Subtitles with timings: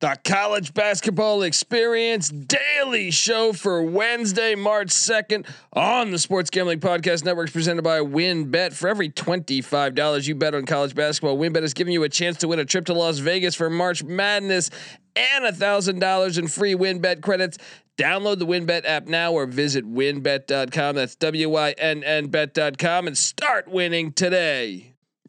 [0.00, 7.22] The college basketball experience daily show for Wednesday, March 2nd on the Sports Gambling Podcast
[7.22, 8.72] Network presented by WynnBET.
[8.72, 12.48] For every $25 you bet on college basketball, WynnBET is giving you a chance to
[12.48, 14.70] win a trip to Las Vegas for March Madness
[15.16, 17.58] and $1,000 in free WynnBET credits.
[17.98, 20.96] Download the WynnBET app now or visit wynnbet.com.
[20.96, 24.89] That's W Y N N bet.com and start winning today.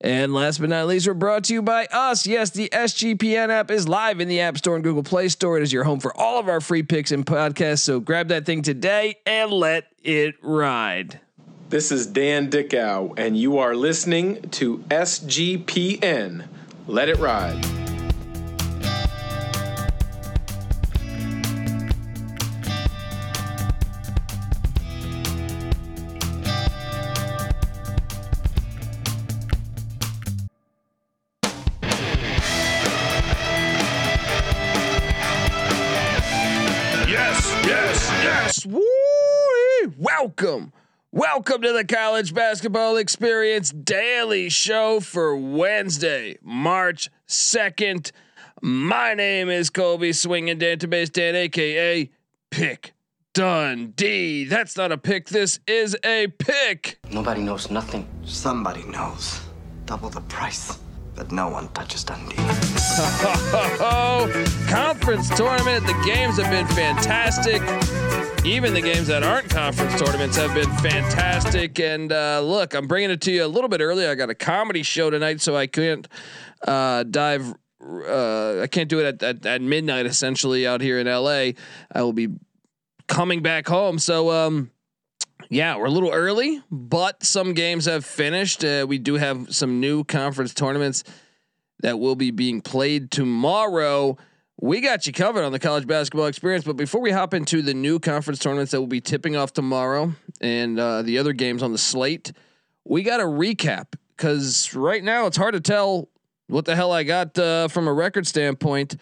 [0.00, 2.24] And last but not least, we're brought to you by us.
[2.24, 5.58] Yes, the SGPN app is live in the App Store and Google Play Store.
[5.58, 7.80] It is your home for all of our free picks and podcasts.
[7.80, 11.18] So grab that thing today and let it ride.
[11.68, 16.46] This is Dan Dickow, and you are listening to SGPN.
[16.86, 17.87] Let it ride.
[40.40, 40.72] Welcome.
[41.10, 48.12] Welcome to the College Basketball Experience Daily Show for Wednesday, March 2nd.
[48.62, 52.08] My name is Colby Swinging Database Dan, aka
[52.50, 52.92] Pick
[53.34, 54.44] Dundee.
[54.44, 57.00] That's not a pick, this is a pick.
[57.10, 58.06] Nobody knows nothing.
[58.24, 59.40] Somebody knows.
[59.86, 60.78] Double the price,
[61.18, 62.36] but no one touches Dundee.
[64.70, 65.84] Conference tournament.
[65.84, 67.60] The games have been fantastic.
[68.46, 71.80] Even the games that aren't conference tournaments have been fantastic.
[71.80, 74.06] And uh, look, I'm bringing it to you a little bit early.
[74.06, 76.06] I got a comedy show tonight, so I couldn't
[76.66, 77.52] uh, dive.
[77.82, 80.06] Uh, I can't do it at, at, at midnight.
[80.06, 81.50] Essentially, out here in LA,
[81.92, 82.28] I will be
[83.08, 83.98] coming back home.
[83.98, 84.70] So, um,
[85.50, 88.64] yeah, we're a little early, but some games have finished.
[88.64, 91.04] Uh, we do have some new conference tournaments
[91.80, 94.16] that will be being played tomorrow.
[94.60, 96.64] We got you covered on the college basketball experience.
[96.64, 100.12] But before we hop into the new conference tournaments that will be tipping off tomorrow
[100.40, 102.32] and uh, the other games on the slate,
[102.84, 106.08] we got a recap because right now it's hard to tell
[106.48, 108.96] what the hell I got uh, from a record standpoint.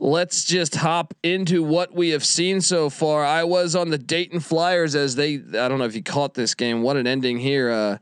[0.00, 3.24] Let's just hop into what we have seen so far.
[3.24, 6.54] I was on the Dayton Flyers as they, I don't know if you caught this
[6.54, 6.82] game.
[6.82, 7.70] What an ending here.
[7.70, 7.98] Uh,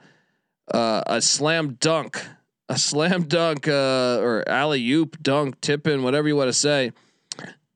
[0.75, 2.25] uh, a slam dunk
[2.69, 6.93] a slam dunk uh, or alley oop dunk, tip in, whatever you want to say,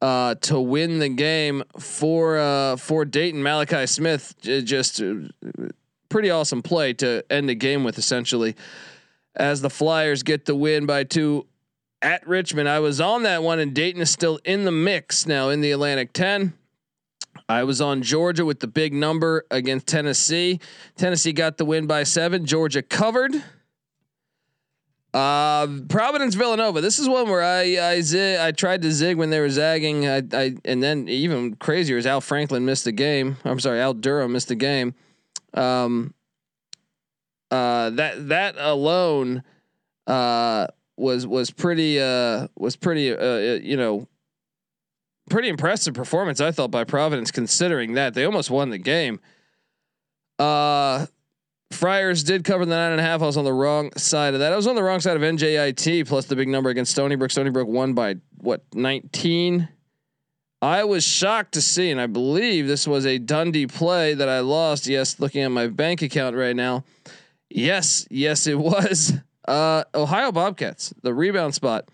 [0.01, 3.43] uh, to win the game for uh, for Dayton.
[3.43, 5.15] Malachi Smith just uh,
[6.09, 8.55] pretty awesome play to end the game with essentially,
[9.35, 11.47] as the Flyers get the win by two
[12.03, 12.69] at Richmond.
[12.69, 15.71] I was on that one, and Dayton is still in the mix now in the
[15.71, 16.53] Atlantic Ten.
[17.49, 20.61] I was on Georgia with the big number against Tennessee.
[20.97, 22.45] Tennessee got the win by seven.
[22.45, 23.33] Georgia covered.
[25.15, 26.81] Uh, Providence Villanova.
[26.81, 30.09] This is one where I I zig, I tried to zig when they were zagging.
[30.09, 33.37] I, I and then even crazier is Al Franklin missed the game.
[33.45, 34.95] I'm sorry, Al Durham missed the game.
[35.53, 36.15] Um,
[37.51, 39.43] uh, that that alone,
[40.07, 40.69] uh,
[41.03, 44.09] was was pretty uh was pretty uh you know
[45.29, 49.21] pretty impressive performance I thought by Providence considering that they almost won the game.
[50.39, 51.07] Uh
[51.73, 53.23] Friars did cover the nine and a half.
[53.23, 54.53] I was on the wrong side of that.
[54.53, 57.31] I was on the wrong side of NJIT plus the big number against Stony Brook.
[57.31, 59.69] Stony Brook won by what 19.
[60.61, 64.41] I was shocked to see, and I believe this was a Dundee play that I
[64.41, 64.87] lost.
[64.87, 66.85] Yes, looking at my bank account right now.
[67.51, 69.13] Yes, yes, it was.
[69.47, 71.89] Uh, Ohio Bobcats, the rebound spot.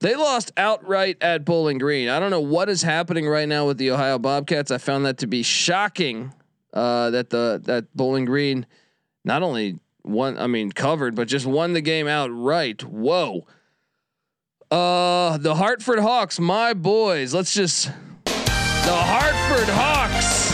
[0.00, 2.08] They lost outright at Bowling Green.
[2.08, 4.70] I don't know what is happening right now with the Ohio Bobcats.
[4.70, 6.32] I found that to be shocking.
[6.72, 8.66] Uh, that the that Bowling Green
[9.24, 12.84] not only won, I mean, covered, but just won the game outright.
[12.84, 13.46] Whoa.
[14.70, 17.32] Uh, the Hartford Hawks, my boys.
[17.34, 17.86] Let's just
[18.24, 20.52] the Hartford Hawks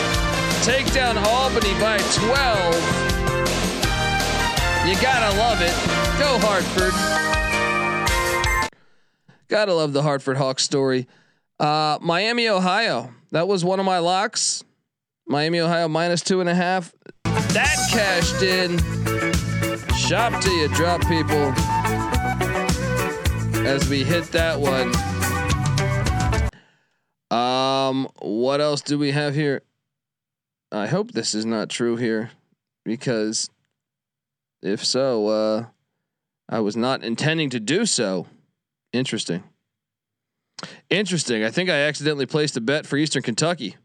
[0.64, 2.74] take down Albany by 12.
[4.88, 6.03] You gotta love it.
[6.18, 6.94] Go Hartford.
[9.48, 11.06] Gotta love the Hartford Hawks story.
[11.60, 13.12] Uh, Miami, Ohio.
[13.30, 14.64] That was one of my locks.
[15.26, 16.92] Miami, Ohio minus two and a half.
[17.24, 18.78] That cashed in.
[19.94, 21.52] Shop till you drop people.
[23.66, 24.92] As we hit that one.
[27.30, 29.62] Um, what else do we have here?
[30.70, 32.30] I hope this is not true here,
[32.84, 33.48] because
[34.62, 35.64] if so, uh,
[36.48, 38.26] I was not intending to do so.
[38.92, 39.42] Interesting.
[40.90, 41.44] Interesting.
[41.44, 43.76] I think I accidentally placed a bet for Eastern Kentucky.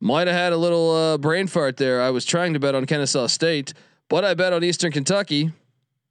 [0.00, 2.02] Might have had a little uh, brain fart there.
[2.02, 3.72] I was trying to bet on Kennesaw State,
[4.08, 5.52] but I bet on Eastern Kentucky.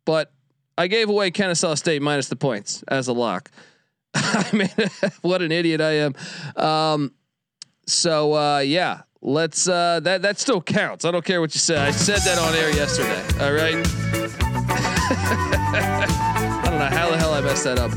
[0.05, 0.31] But
[0.77, 3.51] I gave away Kennesaw State minus the points as a lock.
[4.13, 4.69] I mean,
[5.21, 6.15] what an idiot I am.
[6.55, 7.13] Um,
[7.85, 9.67] so uh, yeah, let's.
[9.67, 11.05] Uh, that that still counts.
[11.05, 11.77] I don't care what you say.
[11.77, 13.45] I said that on air yesterday.
[13.45, 14.62] All right.
[15.15, 17.91] I don't know how the hell I messed that up.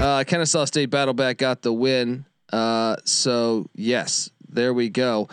[0.00, 2.24] Uh, Kennesaw State Battleback got the win.
[2.52, 5.28] Uh, so yes, there we go.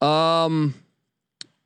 [0.00, 0.74] Um,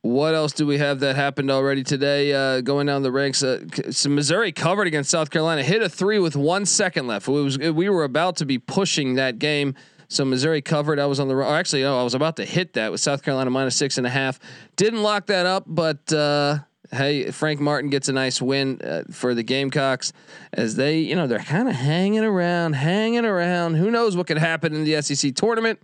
[0.01, 2.33] what else do we have that happened already today?
[2.33, 6.19] Uh, going down the ranks, uh, so Missouri covered against South Carolina, hit a three
[6.19, 7.27] with one second left.
[7.27, 9.75] It was we were about to be pushing that game.
[10.09, 10.99] So Missouri covered.
[10.99, 13.51] I was on the actually no, I was about to hit that with South Carolina
[13.51, 14.39] minus six and a half.
[14.75, 16.57] Didn't lock that up, but uh,
[16.91, 20.11] hey, Frank Martin gets a nice win uh, for the Gamecocks
[20.51, 23.75] as they, you know, they're kind of hanging around, hanging around.
[23.75, 25.79] Who knows what could happen in the SEC tournament?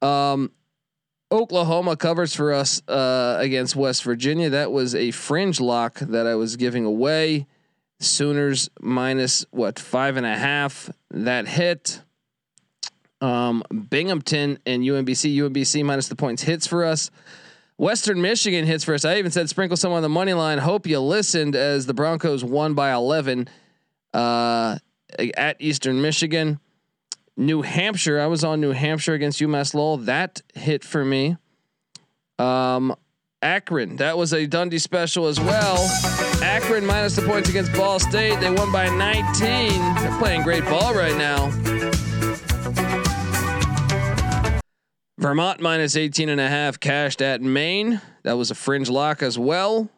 [0.00, 0.50] Um,
[1.30, 4.50] Oklahoma covers for us uh, against West Virginia.
[4.50, 7.46] That was a fringe lock that I was giving away.
[8.00, 10.90] Sooners minus what five and a half.
[11.10, 12.00] That hit.
[13.20, 15.36] Um, Binghamton and UMBC.
[15.36, 17.10] UMBC minus the points hits for us.
[17.76, 19.04] Western Michigan hits for us.
[19.04, 20.58] I even said sprinkle some on the money line.
[20.58, 23.48] Hope you listened as the Broncos won by 11
[24.12, 24.78] uh,
[25.36, 26.60] at Eastern Michigan.
[27.36, 28.20] New Hampshire.
[28.20, 29.96] I was on New Hampshire against UMass Lowell.
[29.96, 31.38] That hit for me.
[32.38, 32.94] Um,
[33.40, 33.96] Akron.
[33.96, 35.78] That was a Dundee special as well.
[36.42, 38.38] Akron minus the points against Ball State.
[38.40, 39.94] They won by 19.
[39.94, 41.50] They're playing great ball right now.
[45.20, 48.00] Vermont minus 18 and a half cashed at Maine.
[48.22, 49.90] That was a fringe lock as well.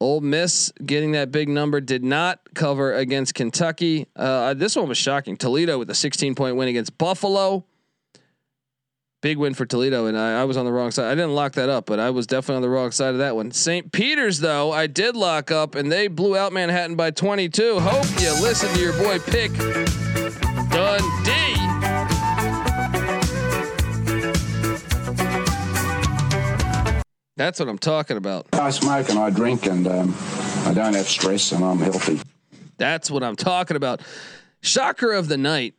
[0.00, 4.06] Ole Miss getting that big number did not cover against Kentucky.
[4.14, 5.36] Uh, this one was shocking.
[5.36, 7.64] Toledo with a 16 point win against Buffalo.
[9.20, 11.06] Big win for Toledo, and I, I, was on the wrong side.
[11.10, 13.34] I didn't lock that up, but I was definitely on the wrong side of that
[13.34, 13.50] one.
[13.50, 13.90] St.
[13.90, 17.80] Peter's, though, I did lock up, and they blew out Manhattan by 22.
[17.80, 19.50] Hope you listen to your boy Pick
[27.36, 28.46] That's what I'm talking about.
[28.52, 30.14] I smoke and I drink and um,
[30.64, 32.20] I don't have stress and I'm healthy.
[32.76, 34.02] That's what I'm talking about.
[34.60, 35.74] Shocker of the night.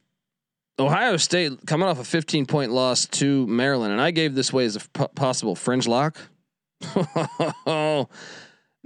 [0.77, 4.65] Ohio State coming off a 15 point loss to Maryland, and I gave this way
[4.65, 6.17] as a p- possible fringe lock.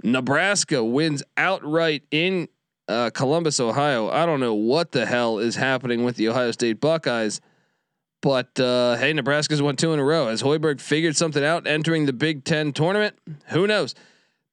[0.04, 2.48] Nebraska wins outright in
[2.86, 4.08] uh, Columbus, Ohio.
[4.08, 7.40] I don't know what the hell is happening with the Ohio State Buckeyes.
[8.22, 10.28] But uh, hey, Nebraska's won two in a row.
[10.28, 13.16] Has Hoiberg figured something out entering the Big Ten tournament?
[13.46, 13.94] Who knows?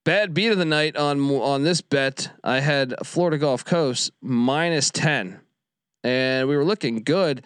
[0.06, 2.31] Bad beat of the night on on this bet.
[2.44, 5.42] I had Florida Gulf Coast minus ten,
[6.02, 7.44] and we were looking good.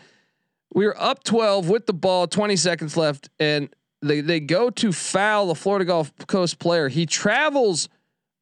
[0.74, 3.70] We were up twelve with the ball, twenty seconds left, and
[4.04, 6.88] they they go to foul the Florida Gulf Coast player.
[6.88, 7.90] He travels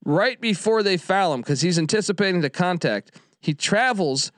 [0.03, 3.11] right before they foul him because he's anticipating the contact.
[3.39, 4.33] He travels.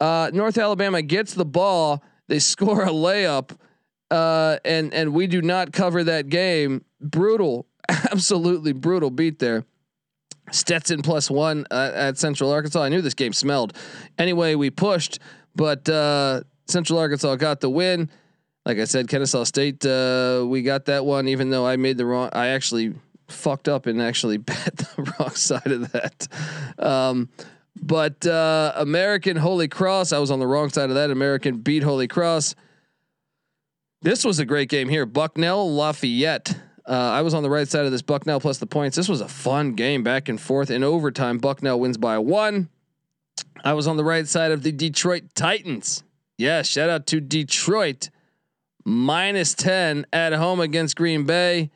[0.00, 2.02] Uh, North Alabama gets the ball
[2.32, 3.50] they score a layup,
[4.10, 6.82] uh, and and we do not cover that game.
[6.98, 9.66] Brutal, absolutely brutal beat there.
[10.50, 12.80] Stetson plus one uh, at Central Arkansas.
[12.80, 13.76] I knew this game smelled.
[14.16, 15.18] Anyway, we pushed,
[15.54, 18.08] but uh, Central Arkansas got the win.
[18.64, 21.28] Like I said, Kennesaw State, uh, we got that one.
[21.28, 22.94] Even though I made the wrong, I actually
[23.28, 26.28] fucked up and actually bet the wrong side of that.
[26.78, 27.28] Um,
[27.82, 31.10] but uh, American Holy Cross, I was on the wrong side of that.
[31.10, 32.54] American beat Holy Cross.
[34.02, 35.04] This was a great game here.
[35.04, 36.56] Bucknell Lafayette.
[36.88, 38.96] Uh, I was on the right side of this Bucknell plus the points.
[38.96, 41.38] This was a fun game back and forth in overtime.
[41.38, 42.68] Bucknell wins by one.
[43.64, 46.04] I was on the right side of the Detroit Titans.
[46.38, 48.10] Yeah, shout out to Detroit.
[48.84, 51.70] Minus 10 at home against Green Bay.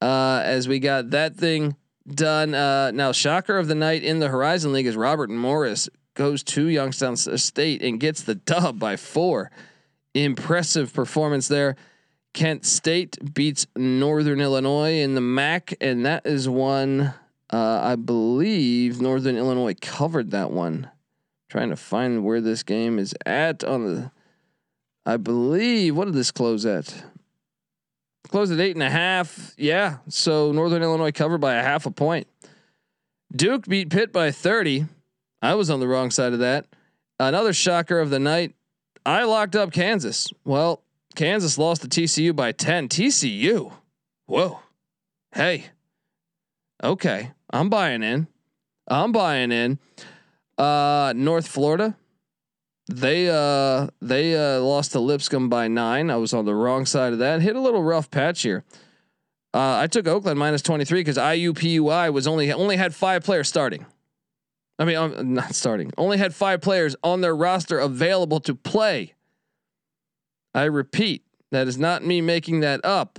[0.00, 2.54] Uh, as we got that thing done.
[2.54, 6.68] Uh, now, shocker of the night in the Horizon League is Robert Morris goes to
[6.68, 9.50] Youngstown State and gets the dub by four.
[10.14, 11.76] Impressive performance there.
[12.32, 17.14] Kent State beats Northern Illinois in the MAC, and that is one
[17.54, 20.90] uh, I believe Northern Illinois covered that one.
[21.48, 24.10] trying to find where this game is at on the.
[25.06, 27.04] I believe what did this close at?
[28.28, 29.54] Closed at eight and a half.
[29.56, 29.98] Yeah.
[30.08, 32.26] So Northern Illinois covered by a half a point.
[33.34, 34.86] Duke beat Pitt by 30.
[35.42, 36.66] I was on the wrong side of that.
[37.18, 38.54] another shocker of the night.
[39.04, 40.32] I locked up Kansas.
[40.44, 40.82] Well,
[41.14, 42.88] Kansas lost to TCU by 10.
[42.88, 43.72] TCU.
[44.26, 44.60] Whoa.
[45.32, 45.66] Hey.
[46.82, 47.30] Okay.
[47.50, 48.26] I'm buying in.
[48.88, 49.78] I'm buying in.
[50.56, 51.96] Uh North Florida.
[52.88, 56.10] They uh they uh lost to Lipscomb by 9.
[56.10, 57.40] I was on the wrong side of that.
[57.40, 58.64] Hit a little rough patch here.
[59.54, 63.86] Uh, I took Oakland minus 23 because IUPUI was only only had 5 players starting.
[64.78, 65.92] I mean, um, not starting.
[65.96, 69.14] Only had 5 players on their roster available to play.
[70.54, 73.18] I repeat, that is not me making that up.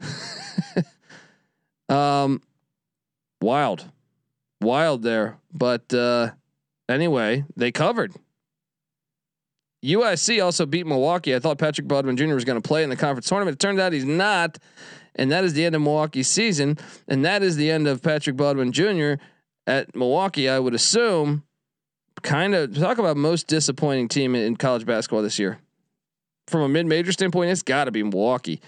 [1.88, 2.42] um,
[3.40, 3.90] wild,
[4.60, 5.38] wild there.
[5.52, 6.30] But uh,
[6.88, 8.14] anyway, they covered.
[9.84, 11.34] USC also beat Milwaukee.
[11.34, 12.34] I thought Patrick Baldwin Jr.
[12.34, 13.54] was going to play in the conference tournament.
[13.54, 14.58] It turned out he's not,
[15.14, 18.36] and that is the end of Milwaukee's season, and that is the end of Patrick
[18.36, 19.14] Baldwin Jr.
[19.66, 20.48] at Milwaukee.
[20.48, 21.44] I would assume.
[22.22, 25.58] Kind of talk about most disappointing team in college basketball this year
[26.50, 28.60] from a mid-major standpoint, it's got to be Milwaukee.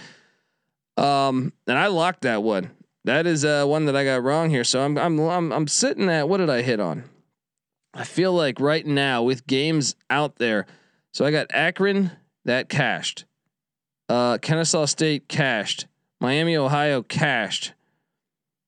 [0.97, 2.71] Um, and I locked that one.
[3.04, 4.62] That is uh, one that I got wrong here.
[4.62, 7.04] So I'm I'm I'm I'm sitting at what did I hit on?
[7.92, 10.66] I feel like right now with games out there,
[11.12, 12.11] so I got Akron
[12.45, 13.25] that cashed,
[14.09, 15.87] uh, Kennesaw State cashed,
[16.21, 17.75] Miami Ohio cashed.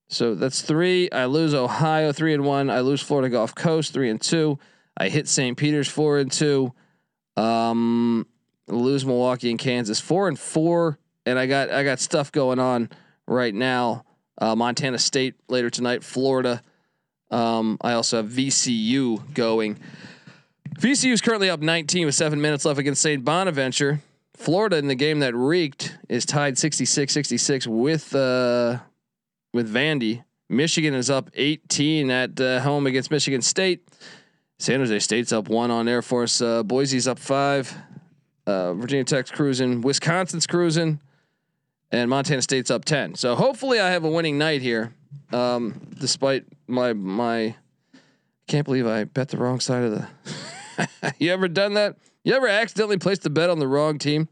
[0.07, 1.09] So that's three.
[1.11, 2.69] I lose Ohio three and one.
[2.69, 4.59] I lose Florida Gulf Coast three and two.
[4.97, 5.57] I hit St.
[5.57, 6.73] Peter's four and two.
[7.35, 8.27] Um,
[8.67, 12.89] lose Milwaukee and Kansas four and four, and I got I got stuff going on
[13.27, 14.05] right now.
[14.37, 16.61] Uh, Montana State later tonight, Florida.
[17.31, 19.79] Um, I also have VCU going.
[20.79, 23.23] VCU is currently up 19 with seven minutes left against St.
[23.23, 24.01] Bonaventure.
[24.33, 28.79] Florida in the game that reeked is tied 66-66 with uh,
[29.53, 30.23] with Vandy.
[30.49, 33.87] Michigan is up 18 at uh, home against Michigan State.
[34.59, 36.41] San Jose State's up one on Air Force.
[36.41, 37.73] Uh, Boise's up five.
[38.45, 40.99] Uh, Virginia Tech's cruising, Wisconsin's cruising,
[41.91, 43.15] and Montana State's up ten.
[43.15, 44.93] So hopefully I have a winning night here.
[45.31, 47.55] Um, despite my my, I
[48.47, 50.07] can't believe I bet the wrong side of the.
[51.19, 51.97] you ever done that?
[52.23, 54.29] You ever accidentally placed a bet on the wrong team?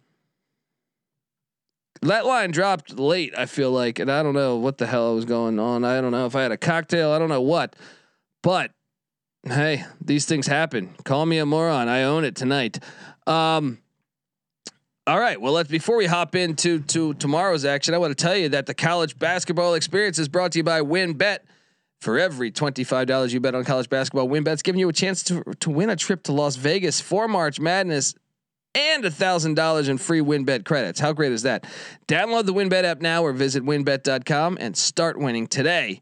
[2.02, 3.34] That line dropped late.
[3.38, 5.86] I feel like, and I don't know what the hell was going on.
[5.86, 7.12] I don't know if I had a cocktail.
[7.12, 7.76] I don't know what,
[8.42, 8.72] but
[9.46, 10.96] hey, these things happen.
[11.06, 11.88] Call me a moron.
[11.88, 12.80] I own it tonight.
[13.26, 13.80] Um,
[15.06, 15.40] all right.
[15.40, 18.66] Well, let's before we hop into to tomorrow's action, I want to tell you that
[18.66, 21.40] the college basketball experience is brought to you by WynnBET.
[22.04, 25.42] For every twenty-five dollars you bet on college basketball, WynnBET's giving you a chance to
[25.62, 28.14] to win a trip to Las Vegas for March Madness
[28.76, 31.00] and a thousand dollars in free WynnBET credits.
[31.00, 31.64] How great is that?
[32.10, 36.02] Download the WynnBET app now or visit wynnbet.com and start winning today.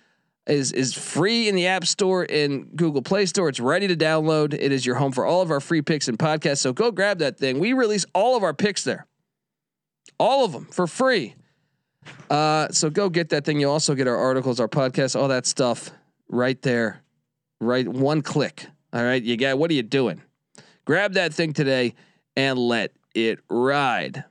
[0.51, 3.49] is is free in the App Store and Google Play Store.
[3.49, 4.53] It's ready to download.
[4.53, 6.59] It is your home for all of our free picks and podcasts.
[6.59, 7.59] So go grab that thing.
[7.59, 9.07] We release all of our picks there,
[10.19, 11.35] all of them for free.
[12.29, 13.59] Uh, so go get that thing.
[13.59, 15.91] You'll also get our articles, our podcasts, all that stuff
[16.27, 17.01] right there,
[17.59, 18.67] right one click.
[18.93, 19.57] All right, you got.
[19.57, 20.21] What are you doing?
[20.83, 21.93] Grab that thing today
[22.35, 24.25] and let it ride.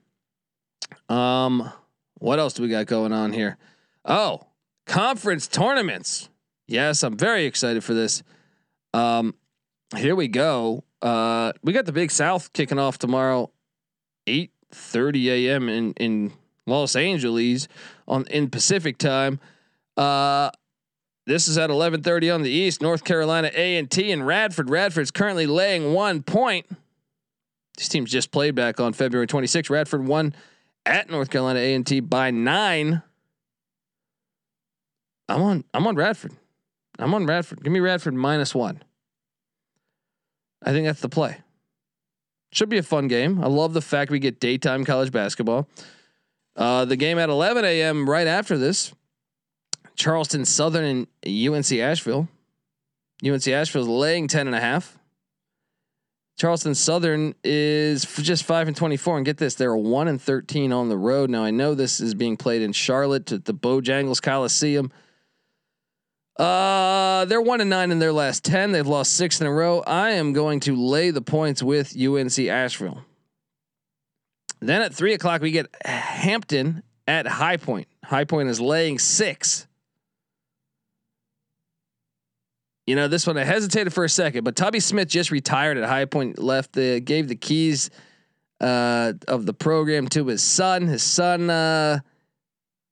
[1.08, 1.70] Um,
[2.18, 3.56] what else do we got going on here?
[4.04, 4.40] Oh
[4.90, 6.28] conference tournaments.
[6.66, 8.22] Yes, I'm very excited for this.
[8.92, 9.36] Um,
[9.96, 10.82] here we go.
[11.00, 13.50] Uh, we got the Big South kicking off tomorrow,
[14.26, 15.68] eight thirty a.m.
[15.68, 16.32] in in
[16.66, 17.68] Los Angeles
[18.06, 19.38] on in Pacific time.
[19.96, 20.50] Uh,
[21.24, 22.82] this is at eleven thirty on the East.
[22.82, 24.70] North Carolina A and T and Radford.
[24.70, 26.66] Radford's currently laying one point.
[27.78, 29.70] These teams just played back on February 26.
[29.70, 30.34] Radford won
[30.84, 33.02] at North Carolina A and T by nine.
[35.30, 35.64] I'm on.
[35.72, 36.32] I'm on Radford.
[36.98, 37.62] I'm on Radford.
[37.62, 38.82] Give me Radford minus one.
[40.62, 41.38] I think that's the play.
[42.52, 43.42] Should be a fun game.
[43.42, 45.68] I love the fact we get daytime college basketball.
[46.56, 48.10] Uh, the game at 11 a.m.
[48.10, 48.92] right after this.
[49.94, 52.28] Charleston Southern and UNC Asheville.
[53.24, 54.98] UNC Asheville is laying 10 and a half.
[56.40, 60.88] Charleston Southern is just five and twenty-four, and get this, they're one and thirteen on
[60.88, 61.28] the road.
[61.28, 64.90] Now I know this is being played in Charlotte at the Bojangles Coliseum.
[66.40, 68.72] Uh, they're one and nine in their last ten.
[68.72, 69.80] They've lost six in a row.
[69.80, 73.04] I am going to lay the points with UNC Asheville.
[74.60, 77.88] Then at three o'clock we get Hampton at High Point.
[78.02, 79.66] High Point is laying six.
[82.86, 83.36] You know this one.
[83.36, 86.38] I hesitated for a second, but Tubby Smith just retired at High Point.
[86.38, 87.90] Left the gave the keys
[88.62, 90.86] uh, of the program to his son.
[90.86, 92.00] His son uh,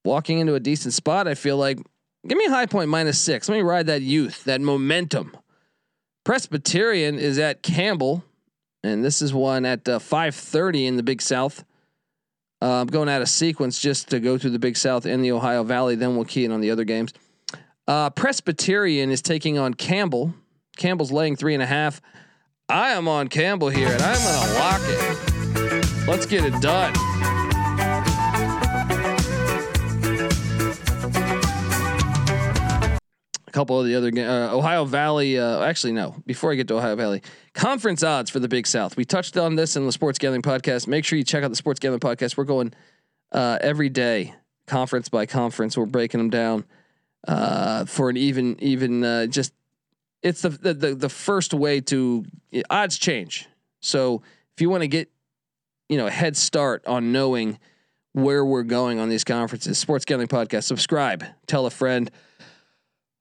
[0.04, 1.26] walking into a decent spot.
[1.26, 1.78] I feel like
[2.26, 3.48] Give me a high point minus six.
[3.48, 5.36] Let me ride that youth, that momentum.
[6.24, 8.24] Presbyterian is at Campbell,
[8.82, 11.64] and this is one at uh, 5:30 in the Big South.
[12.60, 15.32] Uh, I'm going out of sequence just to go through the Big South and the
[15.32, 15.94] Ohio Valley.
[15.94, 17.12] Then we'll key in on the other games.
[17.86, 20.34] Uh, Presbyterian is taking on Campbell.
[20.76, 22.02] Campbell's laying three and a half.
[22.68, 26.06] I am on Campbell here, and I'm to lock it.
[26.06, 26.92] Let's get it done.
[33.58, 35.36] Couple of the other uh, Ohio Valley.
[35.36, 36.14] Uh, actually, no.
[36.26, 37.22] Before I get to Ohio Valley,
[37.54, 38.96] conference odds for the Big South.
[38.96, 40.86] We touched on this in the Sports Gambling Podcast.
[40.86, 42.36] Make sure you check out the Sports Gambling Podcast.
[42.36, 42.72] We're going
[43.32, 44.32] uh, every day,
[44.68, 45.76] conference by conference.
[45.76, 46.66] We're breaking them down
[47.26, 49.52] uh, for an even, even uh, just.
[50.22, 52.24] It's the, the the first way to
[52.70, 53.48] odds change.
[53.80, 54.22] So
[54.54, 55.10] if you want to get,
[55.88, 57.58] you know, a head start on knowing
[58.12, 60.64] where we're going on these conferences, Sports Gambling Podcast.
[60.64, 61.24] Subscribe.
[61.48, 62.08] Tell a friend.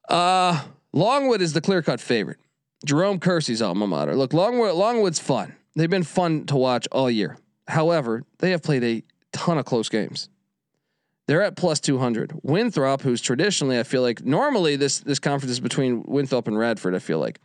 [0.07, 0.61] Uh,
[0.93, 2.37] Longwood is the clear cut favorite.
[2.85, 4.15] Jerome Kersey's alma mater.
[4.15, 5.55] Look, Longwood, Longwood's fun.
[5.75, 7.37] They've been fun to watch all year.
[7.67, 10.29] However, they have played a ton of close games.
[11.27, 12.39] They're at plus 200.
[12.41, 16.95] Winthrop, who's traditionally, I feel like, normally this this conference is between Winthrop and Radford.
[16.95, 17.39] I feel like.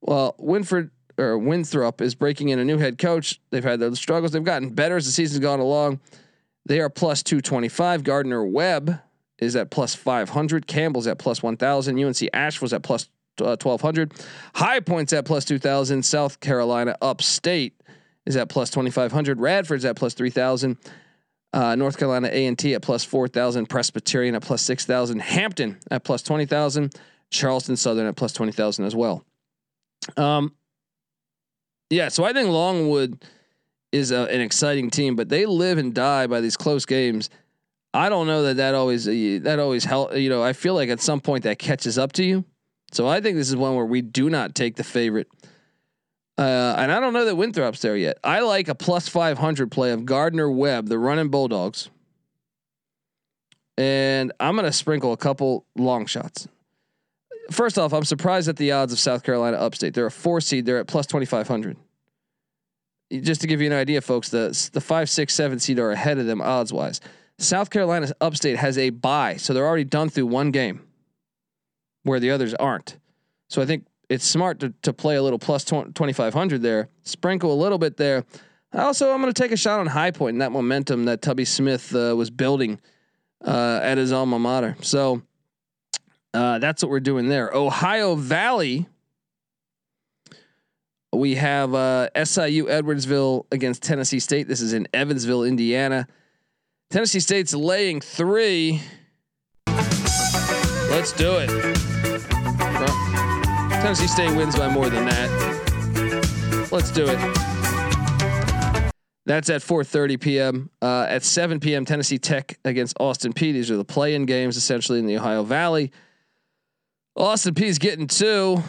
[0.00, 3.40] Well, Winford or Winthrop is breaking in a new head coach.
[3.50, 4.32] They've had their struggles.
[4.32, 6.00] They've gotten better as the season's gone along.
[6.66, 8.02] They are plus 225.
[8.02, 9.00] Gardner Webb
[9.42, 10.66] is at plus 500.
[10.66, 11.98] Campbell's at plus 1,000.
[11.98, 13.08] UNC Asheville's at plus,
[13.40, 14.12] uh, 1,200.
[14.54, 16.04] High Point's at plus 2,000.
[16.04, 17.74] South Carolina Upstate
[18.24, 19.40] is at plus 2,500.
[19.40, 20.76] Radford's at plus 3,000.
[21.52, 23.66] Uh, North Carolina A&T at plus 4,000.
[23.66, 25.20] Presbyterian at plus 6,000.
[25.20, 26.94] Hampton at plus 20,000.
[27.30, 29.24] Charleston Southern at plus 20,000 as well.
[30.16, 30.54] Um,
[31.90, 33.24] yeah, so I think Longwood
[33.90, 37.28] is a, an exciting team, but they live and die by these close games.
[37.94, 40.16] I don't know that that always uh, that always help.
[40.16, 42.44] You know, I feel like at some point that catches up to you.
[42.92, 45.28] So I think this is one where we do not take the favorite.
[46.38, 48.18] Uh, and I don't know that Winthrop's there yet.
[48.24, 51.90] I like a plus 500 play of Gardner Webb, the running Bulldogs.
[53.76, 56.48] And I'm going to sprinkle a couple long shots.
[57.50, 59.94] First off, I'm surprised at the odds of South Carolina upstate.
[59.94, 61.76] They're a four seed, they're at plus 2,500.
[63.20, 66.18] Just to give you an idea, folks, the, the five, six, seven seed are ahead
[66.18, 67.00] of them odds wise.
[67.38, 70.82] South Carolina upstate has a bye, so they're already done through one game
[72.04, 72.98] where the others aren't.
[73.48, 77.56] So I think it's smart to, to play a little plus 2500 there, sprinkle a
[77.60, 78.24] little bit there.
[78.74, 81.44] Also, I'm going to take a shot on High Point and that momentum that Tubby
[81.44, 82.80] Smith uh, was building
[83.44, 84.76] uh, at his alma mater.
[84.80, 85.22] So
[86.32, 87.50] uh, that's what we're doing there.
[87.52, 88.86] Ohio Valley.
[91.14, 94.48] We have uh, SIU Edwardsville against Tennessee State.
[94.48, 96.06] This is in Evansville, Indiana.
[96.92, 98.82] Tennessee State's laying three.
[99.66, 101.48] Let's do it.
[103.80, 106.68] Tennessee State wins by more than that.
[106.70, 107.18] Let's do it.
[109.24, 110.68] That's at 4:30 p.m.
[110.82, 111.86] Uh, at 7 p.m.
[111.86, 113.54] Tennessee Tech against Austin Peay.
[113.54, 115.92] These are the play-in games, essentially in the Ohio Valley.
[117.16, 118.62] Austin Peay's getting two.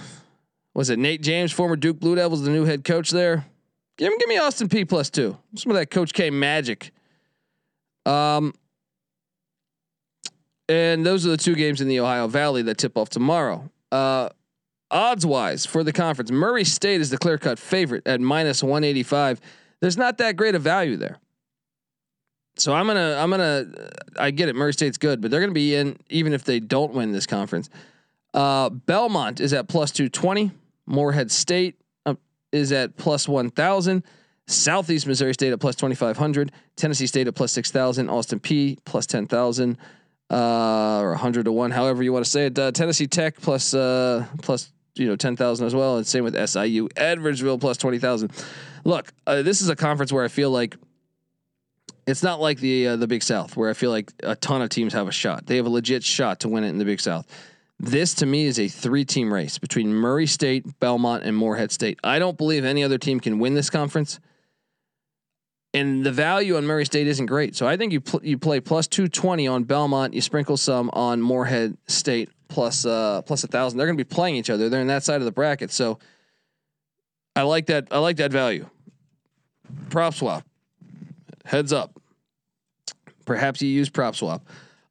[0.74, 3.44] Was it Nate James, former Duke Blue Devils, the new head coach there?
[3.98, 5.38] Give me, give me Austin Peay plus two.
[5.56, 6.93] Some of that Coach K magic.
[8.06, 8.54] Um,
[10.70, 13.70] and those are the two games in the Ohio Valley that tip off tomorrow.
[13.92, 14.30] Uh,
[14.90, 19.42] odds wise for the conference, Murray State is the clear cut favorite at minus 185.
[19.82, 21.20] There's not that great of value there.
[22.56, 23.66] So I'm gonna I'm gonna
[24.18, 24.56] I get it.
[24.56, 27.70] Murray State's good, but they're gonna be in even if they don't win this conference.
[28.34, 30.52] Uh, Belmont is at plus 220.
[30.86, 32.16] Morehead State uh,
[32.52, 34.04] is at plus 1,000.
[34.48, 39.78] Southeast Missouri State at plus 2,500, Tennessee State at plus 6,000, Austin Peay plus 10,000,
[40.30, 42.58] uh, or 100 to 1, however you want to say it.
[42.58, 45.98] Uh, Tennessee Tech plus, uh, plus, you know, 10,000 as well.
[45.98, 46.90] And same with SIU.
[46.90, 48.32] Edwardsville plus 20,000.
[48.84, 50.76] Look, uh, this is a conference where I feel like
[52.06, 54.70] it's not like the uh, the Big South where I feel like a ton of
[54.70, 55.46] teams have a shot.
[55.46, 57.26] They have a legit shot to win it in the Big South.
[57.80, 62.00] This to me is a three team race between Murray State, Belmont, and Morehead State.
[62.04, 64.20] I don't believe any other team can win this conference
[65.74, 67.56] and the value on Murray State isn't great.
[67.56, 71.22] So I think you pl- you play plus 220 on Belmont, you sprinkle some on
[71.22, 73.78] Morehead State plus uh plus a thousand.
[73.78, 74.70] They're going to be playing each other.
[74.70, 76.00] They're in that side of the bracket, so
[77.36, 77.88] I like that.
[77.92, 78.70] I like that value.
[79.90, 80.46] Prop swap.
[81.46, 82.00] Heads up.
[83.26, 84.46] Perhaps you use prop swap.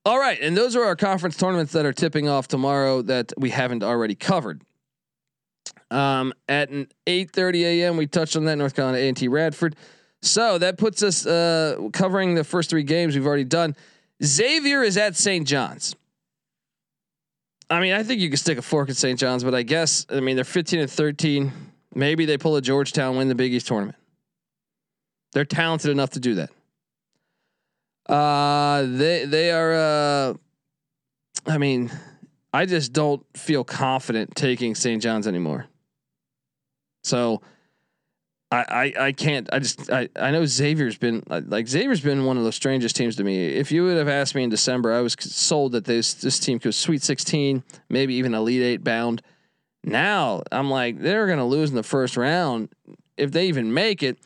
[0.05, 3.51] All right, and those are our conference tournaments that are tipping off tomorrow that we
[3.51, 4.63] haven't already covered.
[5.93, 9.77] Um, at an 8:30 a.m., we touched on that North Carolina A&T Radford.
[10.23, 13.77] So that puts us uh, covering the first three games we've already done.
[14.25, 15.47] Xavier is at St.
[15.47, 15.97] John's.
[17.69, 19.19] I mean, I think you could stick a fork at St.
[19.19, 21.53] John's, but I guess I mean they're 15 and 13.
[21.95, 23.97] Maybe they pull a Georgetown, win the Big East tournament.
[25.33, 26.51] They're talented enough to do that.
[28.13, 29.73] Uh, they they are.
[29.73, 30.35] Uh,
[31.47, 31.91] I mean,
[32.53, 35.03] I just don't feel confident taking St.
[35.03, 35.67] John's anymore.
[37.03, 37.41] So
[38.57, 39.49] I, I, can't.
[39.53, 43.17] I just I, I know Xavier's been like Xavier's been one of the strangest teams
[43.17, 43.47] to me.
[43.47, 46.59] If you would have asked me in December, I was sold that this this team
[46.59, 49.23] could Sweet 16, maybe even Elite Eight bound.
[49.85, 52.69] Now I'm like they're gonna lose in the first round
[53.17, 54.19] if they even make it.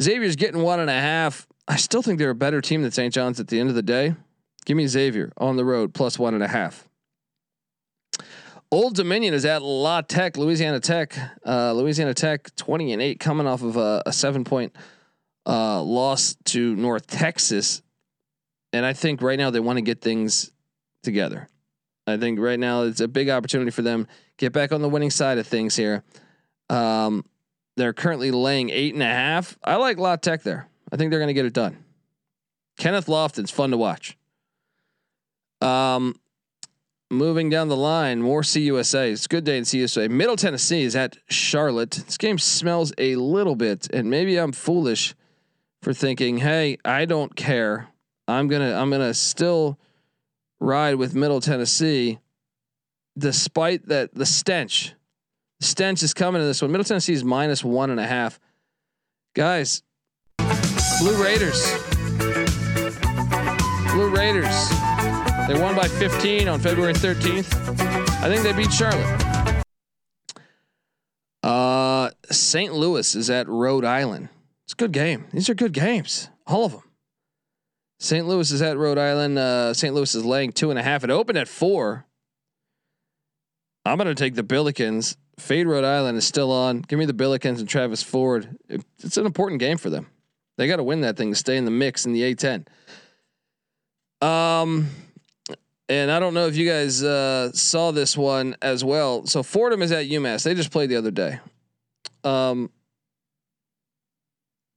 [0.00, 1.46] Xavier's getting one and a half.
[1.66, 3.12] I still think they're a better team than St.
[3.12, 4.14] John's at the end of the day.
[4.64, 6.88] Give me Xavier on the road plus one and a half.
[8.76, 11.16] Old Dominion is at La Tech, Louisiana Tech.
[11.46, 14.76] Uh, Louisiana Tech, twenty and eight, coming off of a, a seven point
[15.46, 17.80] uh, loss to North Texas,
[18.74, 20.52] and I think right now they want to get things
[21.02, 21.48] together.
[22.06, 25.10] I think right now it's a big opportunity for them get back on the winning
[25.10, 26.04] side of things here.
[26.68, 27.24] Um,
[27.78, 29.56] they're currently laying eight and a half.
[29.64, 30.68] I like La Tech there.
[30.92, 31.82] I think they're going to get it done.
[32.76, 34.18] Kenneth Lofton's fun to watch.
[35.62, 36.14] Um,
[37.10, 39.12] moving down the line, more CUSA.
[39.12, 40.10] It's a good day in CUSA.
[40.10, 41.90] Middle Tennessee is at Charlotte.
[41.90, 45.14] This game smells a little bit, and maybe I'm foolish
[45.82, 47.88] for thinking, "Hey, I don't care.
[48.28, 49.78] I'm gonna I'm gonna still
[50.58, 52.18] ride with Middle Tennessee,
[53.16, 54.94] despite that the stench.
[55.60, 56.70] Stench is coming to this one.
[56.70, 58.40] Middle Tennessee is minus one and a half.
[59.34, 59.82] Guys,
[61.00, 61.72] Blue Raiders.
[63.92, 64.85] Blue Raiders.
[65.46, 67.80] They won by 15 on February 13th.
[68.20, 69.64] I think they beat Charlotte.
[71.40, 72.74] Uh, St.
[72.74, 74.28] Louis is at Rhode Island.
[74.64, 75.26] It's a good game.
[75.32, 76.82] These are good games, all of them.
[78.00, 78.26] St.
[78.26, 79.38] Louis is at Rhode Island.
[79.38, 79.94] Uh, St.
[79.94, 81.04] Louis is laying two and a half.
[81.04, 82.04] It opened at four.
[83.84, 85.16] I'm going to take the Billikens.
[85.38, 86.80] Fade Rhode Island is still on.
[86.80, 88.56] Give me the Billikens and Travis Ford.
[88.68, 90.08] It's an important game for them.
[90.58, 92.66] They got to win that thing to stay in the mix in the A10.
[94.26, 94.88] Um,
[95.88, 99.26] and I don't know if you guys uh, saw this one as well.
[99.26, 100.42] So Fordham is at UMass.
[100.42, 101.40] They just played the other day.
[102.24, 102.70] Um,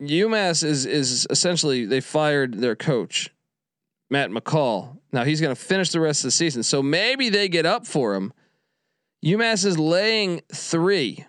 [0.02, 3.30] UMass is is essentially they fired their coach,
[4.10, 4.98] Matt McCall.
[5.12, 7.88] Now he's going to finish the rest of the season, so maybe they get up
[7.88, 8.32] for him.
[9.26, 11.26] UMass is laying three.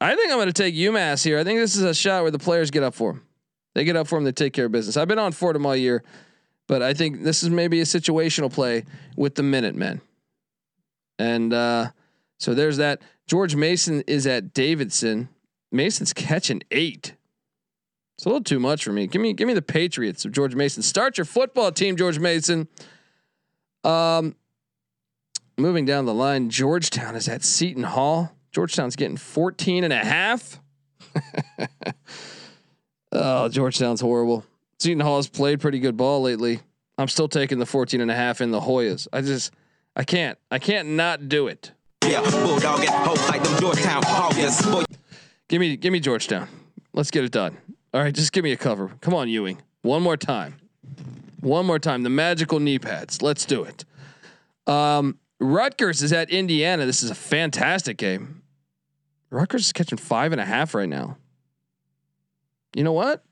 [0.00, 1.38] I think I'm going to take UMass here.
[1.38, 3.22] I think this is a shot where the players get up for him.
[3.74, 4.24] They get up for him.
[4.24, 4.96] They take care of business.
[4.96, 6.04] I've been on Fordham all year,
[6.68, 8.84] but I think this is maybe a situational play
[9.16, 10.00] with the Minutemen.
[11.18, 11.88] And uh,
[12.38, 13.00] so there's that.
[13.26, 15.28] George Mason is at Davidson.
[15.72, 17.14] Mason's catching eight.
[18.16, 19.06] It's a little too much for me.
[19.06, 20.82] Give me give me the Patriots of George Mason.
[20.82, 22.68] Start your football team, George Mason.
[23.84, 24.36] Um,
[25.56, 28.32] moving down the line, Georgetown is at Seton Hall.
[28.50, 30.60] Georgetown's getting 14 and a half.
[33.12, 34.44] oh, Georgetown's horrible.
[34.78, 36.60] Seton Hall has played pretty good ball lately.
[36.96, 39.06] I'm still taking the 14 and a half in the Hoyas.
[39.12, 39.52] I just
[39.94, 40.38] I can't.
[40.50, 41.72] I can't not do it.
[42.04, 42.80] Yeah, bulldog
[43.28, 44.84] like them Georgetown Hoyas.
[45.48, 46.48] Give me give me Georgetown.
[46.92, 47.56] Let's get it done.
[47.92, 48.92] All right, just give me a cover.
[49.00, 49.62] Come on, Ewing.
[49.82, 50.56] One more time.
[51.40, 52.02] One more time.
[52.02, 53.22] The magical knee pads.
[53.22, 53.84] Let's do it.
[54.66, 56.84] Um, Rutgers is at Indiana.
[56.84, 58.42] This is a fantastic game.
[59.30, 61.16] Rutgers is catching five and a half right now.
[62.74, 63.24] You know what?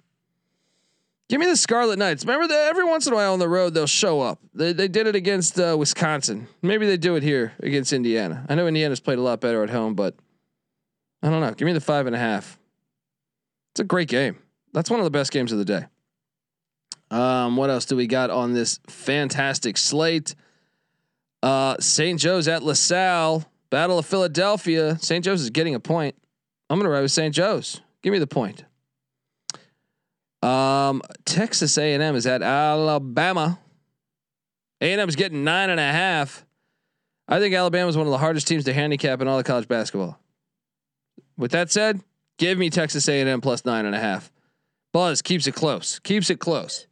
[1.28, 2.24] Give me the Scarlet Knights.
[2.24, 4.38] Remember that every once in a while on the road they'll show up.
[4.54, 6.46] They they did it against uh, Wisconsin.
[6.62, 8.46] Maybe they do it here against Indiana.
[8.48, 10.14] I know Indiana's played a lot better at home, but
[11.22, 11.52] I don't know.
[11.52, 12.58] Give me the five and a half.
[13.72, 14.38] It's a great game.
[14.72, 15.86] That's one of the best games of the day.
[17.10, 20.34] Um, what else do we got on this fantastic slate?
[21.42, 22.18] Uh, St.
[22.18, 24.98] Joe's at LaSalle, Battle of Philadelphia.
[25.00, 25.24] St.
[25.24, 26.14] Joe's is getting a point.
[26.70, 27.34] I'm gonna ride with St.
[27.34, 27.80] Joe's.
[28.02, 28.64] Give me the point.
[30.46, 33.58] Um, Texas A&M is at Alabama.
[34.80, 36.46] A&M is getting nine and a half.
[37.26, 39.66] I think Alabama is one of the hardest teams to handicap in all of college
[39.66, 40.20] basketball.
[41.36, 42.00] With that said,
[42.38, 44.30] give me Texas A&M plus nine and a half.
[44.92, 45.98] Buzz keeps it close.
[45.98, 46.86] Keeps it close.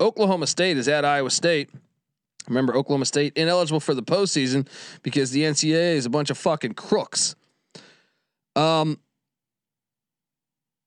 [0.00, 1.70] Oklahoma State is at Iowa State.
[2.46, 4.68] Remember, Oklahoma State ineligible for the postseason
[5.02, 7.34] because the NCAA is a bunch of fucking crooks.
[8.54, 9.00] Um,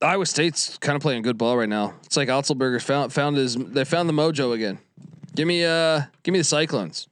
[0.02, 1.96] Iowa State's kind of playing good ball right now.
[2.06, 4.80] It's like Otzelberger found found his they found the mojo again.
[5.36, 7.08] Give me uh give me the Cyclones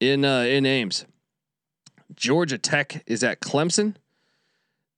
[0.00, 1.06] in uh in Ames.
[2.14, 3.94] Georgia Tech is at Clemson.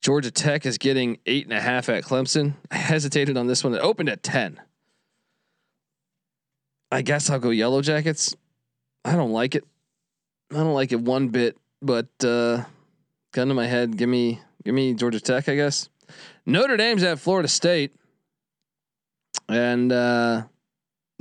[0.00, 2.54] Georgia Tech is getting eight and a half at Clemson.
[2.72, 3.74] I hesitated on this one.
[3.74, 4.60] It opened at ten.
[6.90, 8.34] I guess I'll go Yellow Jackets.
[9.04, 9.64] I don't like it.
[10.50, 11.56] I don't like it one bit.
[11.80, 12.64] But uh,
[13.32, 15.48] gun to my head, give me give me Georgia Tech.
[15.48, 15.88] I guess
[16.46, 17.94] Notre Dame's at Florida State,
[19.48, 20.42] and uh,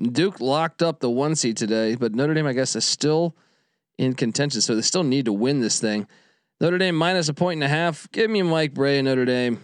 [0.02, 1.96] Duke locked up the one seed today.
[1.96, 3.36] But Notre Dame, I guess, is still
[3.98, 6.08] in contention, so they still need to win this thing.
[6.60, 8.10] Notre Dame minus a point and a half.
[8.12, 9.60] Give me Mike Brey and Notre Dame.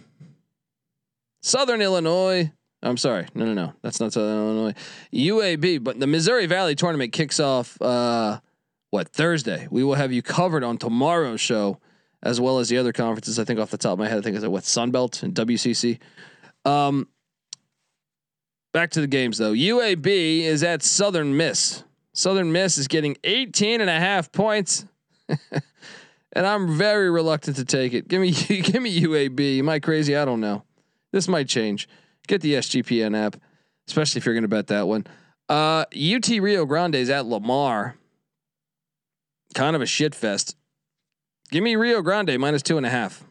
[1.42, 2.52] Southern Illinois.
[2.82, 3.26] I'm sorry.
[3.34, 3.72] No, no, no.
[3.82, 4.74] That's not Southern Illinois.
[5.12, 5.82] UAB.
[5.82, 8.40] But the Missouri Valley tournament kicks off uh,
[8.90, 9.66] what Thursday.
[9.70, 11.78] We will have you covered on tomorrow's show,
[12.22, 13.38] as well as the other conferences.
[13.38, 15.98] I think off the top of my head, I think it's what Sunbelt and WCC.
[16.64, 17.08] Um,
[18.72, 19.52] back to the games though.
[19.52, 21.84] UAB is at Southern Miss.
[22.12, 24.84] Southern Miss is getting 18 and a half points.
[25.28, 28.08] and I'm very reluctant to take it.
[28.08, 28.30] Give me
[28.62, 29.60] give me UAB.
[29.60, 30.16] Am I crazy?
[30.16, 30.64] I don't know.
[31.12, 31.88] This might change.
[32.26, 33.36] Get the SGPN app,
[33.86, 35.06] especially if you're going to bet that one.
[35.48, 37.96] Uh, UT Rio Grande is at Lamar.
[39.54, 40.57] Kind of a shit fest.
[41.50, 43.24] Give me Rio Grande minus two and a half.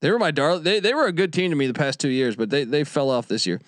[0.00, 0.64] They were my darling.
[0.64, 2.84] They they were a good team to me the past two years, but they they
[2.84, 3.60] fell off this year.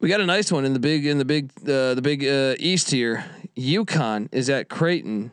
[0.00, 2.54] We got a nice one in the big in the big uh, the big uh,
[2.58, 3.24] East here.
[3.56, 5.32] UConn is at Creighton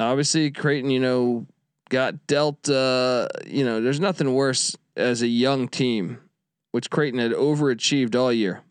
[0.00, 1.46] obviously Creighton, you know,
[1.88, 2.68] got dealt.
[2.68, 6.18] Uh, you know, there's nothing worse as a young team,
[6.72, 8.62] which Creighton had overachieved all year,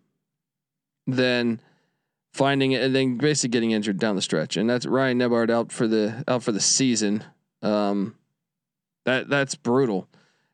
[1.06, 1.62] than
[2.38, 4.56] finding it and then basically getting injured down the stretch.
[4.56, 7.24] And that's Ryan Nembhard out for the out for the season.
[7.62, 8.16] Um,
[9.06, 10.08] that that's brutal.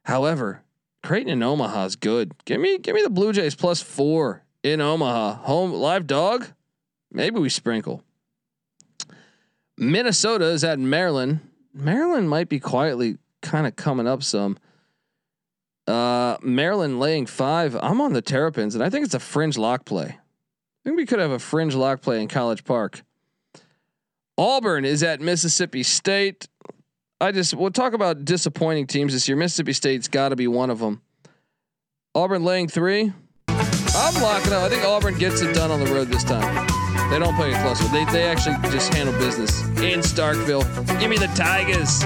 [0.03, 0.61] However,
[1.03, 2.33] Creighton in Omaha is good.
[2.45, 5.35] Give me give me the Blue Jays plus four in Omaha.
[5.43, 6.47] Home live dog.
[7.11, 8.03] Maybe we sprinkle.
[9.77, 11.41] Minnesota is at Maryland.
[11.73, 14.57] Maryland might be quietly kind of coming up some.
[15.85, 17.75] Uh, Maryland laying five.
[17.75, 20.17] I'm on the Terrapins, and I think it's a fringe lock play.
[20.83, 23.03] I think we could have a fringe lock play in College Park.
[24.37, 26.49] Auburn is at Mississippi State.
[27.21, 29.37] I just we'll talk about disappointing teams this year.
[29.37, 31.01] Mississippi State's got to be one of them.
[32.13, 33.13] Auburn laying three.
[33.47, 34.63] I'm locking up.
[34.63, 36.67] I think Auburn gets it done on the road this time.
[37.09, 37.79] They don't play it close.
[37.91, 40.63] They they actually just handle business in Starkville.
[40.99, 42.03] Give me the Tigers.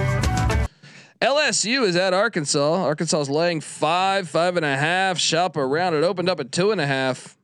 [1.20, 2.84] LSU is at Arkansas.
[2.84, 5.18] Arkansas is laying five, five and a half.
[5.18, 5.96] Shop around.
[5.96, 7.37] It opened up at two and a half.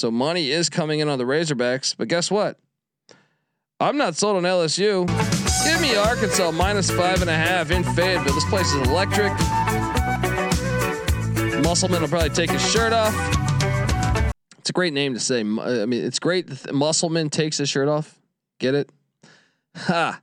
[0.00, 1.94] So money is coming in on the Razorbacks.
[1.94, 2.58] But guess what?
[3.78, 5.06] I'm not sold on LSU.
[5.62, 8.32] Give me Arkansas minus five and a half in Fayetteville.
[8.32, 9.30] This place is electric.
[11.62, 13.14] Musselman will probably take his shirt off.
[14.56, 15.40] It's a great name to say.
[15.40, 16.72] I mean, it's great.
[16.72, 18.18] Musselman takes his shirt off.
[18.58, 18.90] Get it?
[19.76, 20.18] Ha.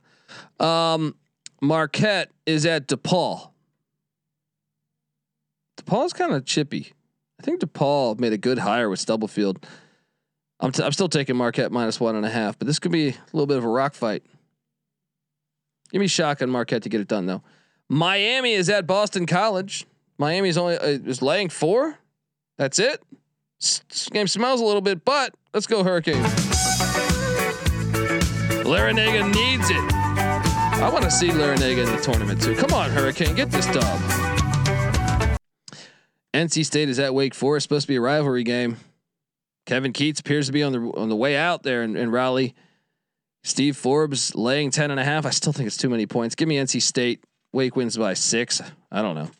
[0.58, 1.14] Um,
[1.62, 3.50] Marquette is at DePaul.
[5.76, 6.94] DePaul's kind of chippy.
[7.38, 9.64] I think DePaul made a good hire with Stubblefield.
[10.60, 13.10] I'm, t- I'm still taking Marquette minus one and a half, but this could be
[13.10, 14.24] a little bit of a rock fight.
[15.92, 17.42] Give me Shaka on Marquette to get it done though.
[17.88, 19.86] Miami is at Boston College.
[20.18, 21.98] Miami is only uh, is laying four.
[22.58, 23.02] That's it.
[23.60, 26.22] This game smells a little bit, but let's go Hurricane.
[28.64, 29.92] Larranaga needs it.
[30.80, 32.54] I want to see Larranaga in the tournament too.
[32.54, 34.27] Come on, Hurricane, get this dub.
[36.34, 38.76] NC State is at Wake Forest, supposed to be a rivalry game.
[39.66, 42.54] Kevin Keatts appears to be on the on the way out there in, in Raleigh.
[43.44, 45.24] Steve Forbes laying 10 and a half.
[45.24, 46.34] I still think it's too many points.
[46.34, 47.24] Give me NC State.
[47.52, 48.60] Wake wins by six.
[48.90, 49.30] I don't know.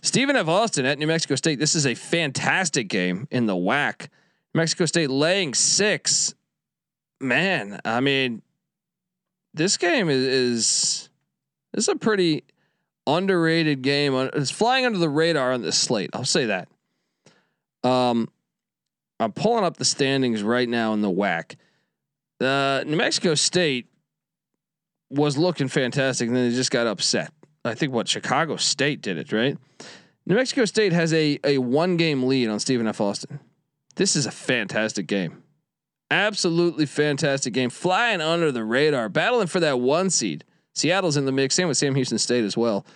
[0.00, 0.48] Stephen F.
[0.48, 1.58] Austin at New Mexico State.
[1.58, 4.08] This is a fantastic game in the WAC.
[4.54, 6.34] New Mexico State laying six.
[7.20, 8.42] Man, I mean,
[9.54, 11.08] this game is, is
[11.72, 12.44] this is a pretty
[13.06, 14.14] underrated game.
[14.34, 16.10] It's flying under the radar on this slate.
[16.12, 16.68] I'll say that.
[17.84, 18.28] Um,
[19.18, 21.56] I'm pulling up the standings right now in the WAC.
[22.40, 23.86] Uh, New Mexico State
[25.10, 27.32] was looking fantastic, and then they just got upset.
[27.64, 29.56] I think what Chicago State did it right.
[30.26, 33.00] New Mexico State has a a one game lead on Stephen F.
[33.00, 33.40] Austin.
[33.94, 35.42] This is a fantastic game,
[36.10, 40.44] absolutely fantastic game, flying under the radar, battling for that one seed.
[40.74, 42.86] Seattle's in the mix, same with Sam Houston State as well.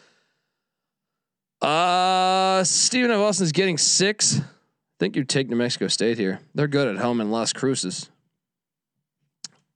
[1.60, 3.18] Uh Stephen F.
[3.18, 4.40] Austin is getting six.
[4.40, 6.40] I think you take New Mexico State here.
[6.54, 8.10] They're good at home in Las Cruces.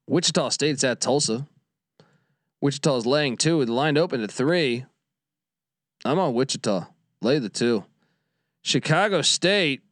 [0.07, 1.47] Wichita State's at Tulsa.
[2.61, 3.61] Wichita's laying two.
[3.61, 4.85] It lined open at three.
[6.05, 6.87] I'm on Wichita.
[7.23, 7.85] Lay the two.
[8.63, 9.83] Chicago State.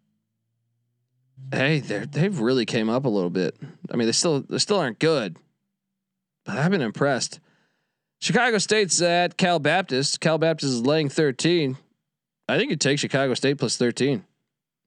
[1.52, 3.56] Hey, they they've really came up a little bit.
[3.90, 5.36] I mean, they still they still aren't good,
[6.44, 7.40] but I've been impressed.
[8.20, 10.20] Chicago State's at Cal Baptist.
[10.20, 11.76] Cal Baptist is laying 13.
[12.48, 14.24] I think you take Chicago State plus 13.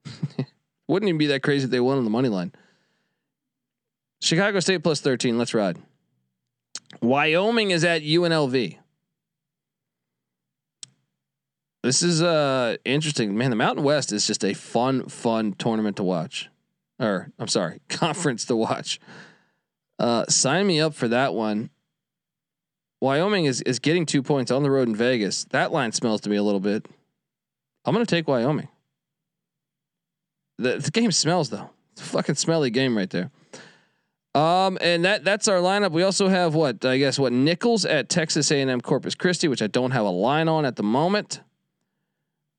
[0.88, 2.52] Wouldn't even be that crazy if they won on the money line.
[4.20, 5.38] Chicago State plus 13.
[5.38, 5.78] Let's ride.
[7.00, 8.78] Wyoming is at UNLV.
[11.82, 13.36] This is uh interesting.
[13.36, 16.48] Man, the Mountain West is just a fun, fun tournament to watch.
[17.00, 19.00] Or I'm sorry, conference to watch.
[19.98, 21.70] Uh sign me up for that one.
[23.02, 25.44] Wyoming is is getting two points on the road in Vegas.
[25.46, 26.86] That line smells to me a little bit.
[27.84, 28.68] I'm gonna take Wyoming.
[30.58, 31.68] The, the game smells though.
[31.90, 33.32] It's a fucking smelly game right there.
[34.36, 35.90] Um, and that that's our lineup.
[35.90, 39.66] We also have what I guess what Nicholls at Texas A&M Corpus Christi, which I
[39.66, 41.40] don't have a line on at the moment.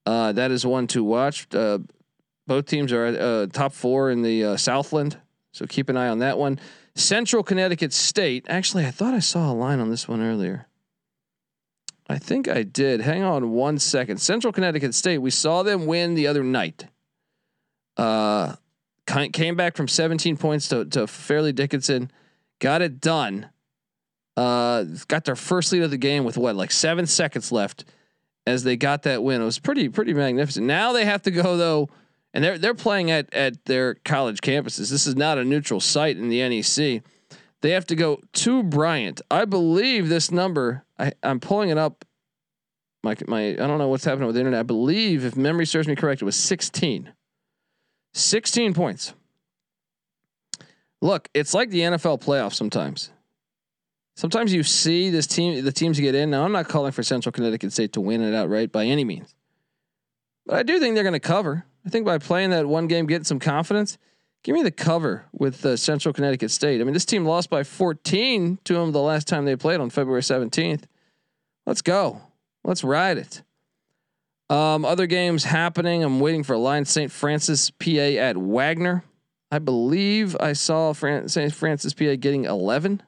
[0.05, 1.47] Uh, that is one to watch.
[1.55, 1.79] Uh,
[2.47, 5.17] both teams are uh, top four in the uh, Southland,
[5.53, 6.59] so keep an eye on that one.
[6.95, 8.45] Central Connecticut State.
[8.47, 10.67] Actually, I thought I saw a line on this one earlier.
[12.07, 13.01] I think I did.
[13.01, 14.17] Hang on one second.
[14.17, 15.19] Central Connecticut State.
[15.19, 16.85] We saw them win the other night.
[17.97, 18.55] Uh,
[19.05, 22.11] came back from 17 points to, to Fairleigh Dickinson,
[22.59, 23.49] got it done.
[24.35, 27.85] Uh, got their first lead of the game with what, like seven seconds left,
[28.47, 29.41] as they got that win.
[29.41, 30.65] It was pretty pretty magnificent.
[30.65, 31.89] Now they have to go though,
[32.33, 34.89] and they're they're playing at at their college campuses.
[34.89, 37.03] This is not a neutral site in the NEC.
[37.61, 39.21] They have to go to Bryant.
[39.31, 40.83] I believe this number.
[40.99, 42.05] I, I'm pulling it up.
[43.03, 44.59] My my I don't know what's happening with the internet.
[44.59, 47.13] I believe if memory serves me correct, it was 16.
[48.15, 49.13] 16 points.
[51.01, 53.11] Look, it's like the NFL playoffs sometimes.
[54.15, 56.29] Sometimes you see this team, the teams get in.
[56.29, 59.33] Now, I'm not calling for Central Connecticut State to win it outright by any means,
[60.45, 61.65] but I do think they're going to cover.
[61.85, 63.97] I think by playing that one game, getting some confidence,
[64.43, 66.79] give me the cover with uh, Central Connecticut State.
[66.79, 69.89] I mean, this team lost by 14 to them the last time they played on
[69.89, 70.83] February 17th.
[71.65, 72.21] Let's go.
[72.63, 73.41] Let's ride it.
[74.49, 76.03] Um, other games happening.
[76.03, 77.11] I'm waiting for a line St.
[77.11, 79.03] Francis, PA at Wagner.
[79.51, 81.53] I believe I saw Fran- St.
[81.53, 83.01] Francis, PA getting 11.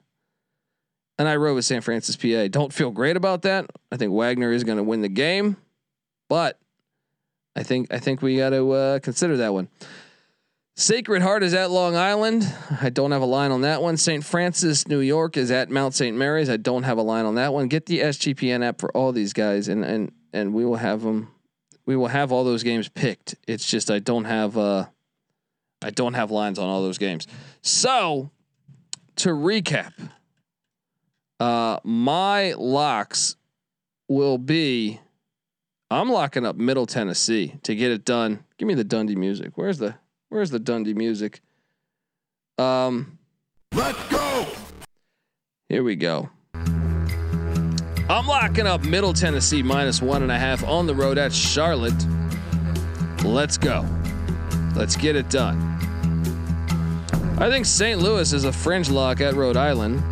[1.18, 1.82] And I wrote with St.
[1.82, 2.48] Francis, PA.
[2.48, 3.66] Don't feel great about that.
[3.90, 5.56] I think Wagner is going to win the game,
[6.28, 6.58] but
[7.56, 9.68] I think I think we got to uh, consider that one.
[10.78, 12.46] Sacred Heart is at Long Island.
[12.82, 13.96] I don't have a line on that one.
[13.96, 14.22] St.
[14.22, 16.14] Francis, New York is at Mount St.
[16.14, 16.50] Mary's.
[16.50, 17.68] I don't have a line on that one.
[17.68, 21.32] Get the SGPN app for all these guys, and and and we will have them
[21.86, 23.36] we will have all those games picked.
[23.48, 24.86] It's just I don't have uh
[25.82, 27.26] I don't have lines on all those games.
[27.62, 28.30] So
[29.16, 29.92] to recap,
[31.40, 33.36] uh my locks
[34.08, 35.00] will be
[35.90, 38.44] I'm locking up Middle Tennessee to get it done.
[38.58, 39.52] Give me the Dundee music.
[39.54, 39.94] Where's the
[40.30, 41.40] where's the Dundee music?
[42.58, 43.18] Um
[43.72, 44.46] Let's go.
[45.68, 46.30] Here we go.
[48.08, 52.04] I'm locking up Middle Tennessee minus one and a half on the road at Charlotte.
[53.24, 53.84] Let's go.
[54.74, 55.62] Let's get it done.
[57.38, 58.00] I think St.
[58.00, 60.02] Louis is a fringe lock at Rhode Island.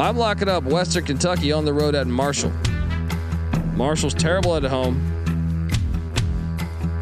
[0.00, 2.52] I'm locking up Western Kentucky on the road at Marshall.
[3.74, 5.08] Marshall's terrible at home.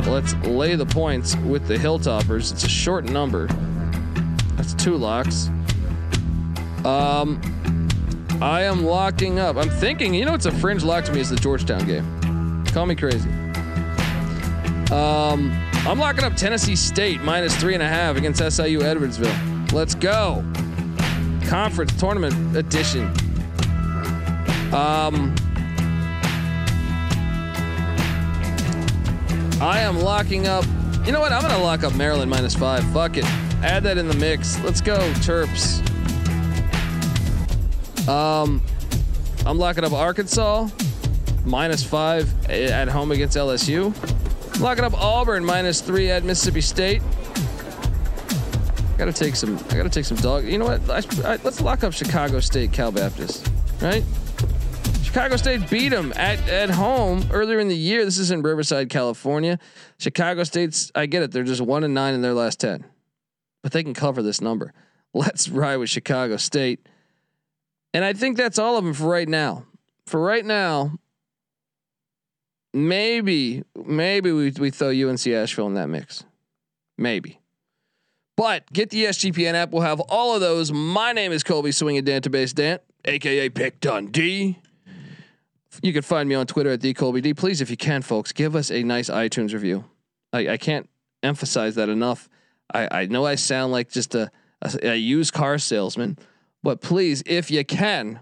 [0.06, 2.52] Let's lay the points with the Hilltoppers.
[2.52, 3.46] It's a short number.
[4.56, 5.48] That's two locks.
[6.84, 7.40] Um,
[8.40, 9.56] I am locking up.
[9.56, 12.64] I'm thinking, you know, it's a fringe lock to me is the Georgetown game.
[12.66, 13.28] Call me crazy.
[14.90, 15.52] Um,
[15.86, 19.72] I'm locking up Tennessee State minus three and a half against SIU Edwardsville.
[19.72, 20.44] Let's go.
[21.46, 23.12] Conference tournament edition.
[24.72, 25.34] Um,
[29.60, 30.64] I am locking up.
[31.04, 31.32] You know what?
[31.32, 32.82] I'm gonna lock up Maryland minus five.
[32.92, 33.24] Fuck it.
[33.62, 34.58] Add that in the mix.
[34.60, 35.86] Let's go, Terps.
[38.08, 38.62] Um,
[39.44, 40.68] I'm locking up Arkansas
[41.44, 43.94] minus five at home against LSU.
[44.54, 47.02] I'm locking up Auburn minus three at Mississippi State.
[48.94, 49.58] I gotta take some.
[49.70, 50.46] I gotta take some dog.
[50.46, 50.88] You know what?
[50.88, 53.46] I, I, let's lock up Chicago State Cal Baptist.
[53.82, 54.04] Right?
[55.10, 58.04] Chicago State beat them at at home earlier in the year.
[58.04, 59.58] This is in Riverside, California.
[59.98, 60.92] Chicago State's.
[60.94, 61.32] I get it.
[61.32, 62.84] They're just one and nine in their last ten,
[63.60, 64.72] but they can cover this number.
[65.12, 66.86] Let's ride with Chicago State.
[67.92, 69.64] And I think that's all of them for right now.
[70.06, 70.92] For right now,
[72.72, 76.22] maybe maybe we we throw UNC Asheville in that mix,
[76.96, 77.40] maybe.
[78.36, 79.72] But get the SGPN app.
[79.72, 80.70] We'll have all of those.
[80.70, 84.60] My name is Colby Swinging Database Dant, aka Pick Dundee.
[85.82, 87.34] You can find me on Twitter at the Colby D.
[87.34, 89.84] Please, if you can, folks, give us a nice iTunes review.
[90.32, 90.88] I, I can't
[91.22, 92.28] emphasize that enough.
[92.72, 94.30] I, I know I sound like just a,
[94.62, 96.18] a, a used car salesman,
[96.62, 98.20] but please, if you can,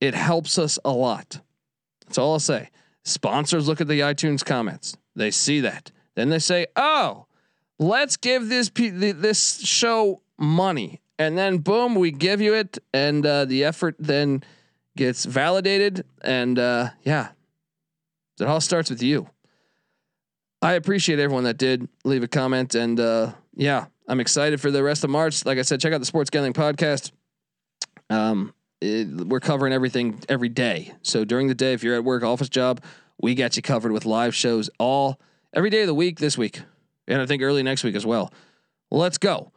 [0.00, 1.40] it helps us a lot.
[2.06, 2.70] That's all I'll say.
[3.04, 4.96] Sponsors look at the iTunes comments.
[5.14, 5.90] They see that.
[6.14, 7.26] Then they say, "Oh,
[7.78, 13.44] let's give this this show money." And then boom, we give you it and uh,
[13.44, 14.44] the effort then
[14.98, 17.28] gets validated and uh, yeah.
[18.40, 19.30] It all starts with you.
[20.60, 24.82] I appreciate everyone that did leave a comment and uh, yeah, I'm excited for the
[24.82, 25.46] rest of March.
[25.46, 27.12] Like I said, check out the Sports Gambling podcast.
[28.10, 30.92] Um, it, we're covering everything every day.
[31.02, 32.82] So during the day, if you're at work, office job,
[33.20, 35.20] we got you covered with live shows all
[35.54, 36.62] every day of the week this week,
[37.06, 38.32] and I think early next week as well.
[38.90, 39.52] Let's go.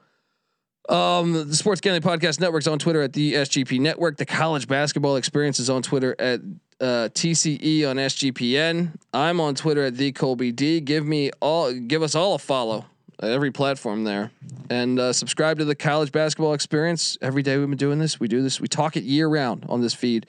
[0.90, 4.18] Um, the Sports Gambling Podcast Network's on Twitter at the SGP Network.
[4.18, 6.42] The College Basketball Experience is on Twitter at
[6.80, 8.96] uh, TCE on SGPN.
[9.14, 10.82] I'm on Twitter at the Colby D.
[10.82, 12.86] Give me all, give us all a follow
[13.22, 14.32] at every platform there,
[14.70, 17.18] and uh, subscribe to the College Basketball Experience.
[17.22, 18.20] Every day we've been doing this.
[18.20, 18.60] We do this.
[18.60, 20.26] We talk it year round on this feed.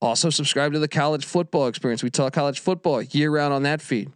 [0.00, 2.02] Also subscribe to the College Football Experience.
[2.02, 4.10] We talk college football year round on that feed.